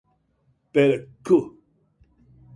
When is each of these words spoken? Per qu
Per 0.73 0.91
qu 1.25 1.37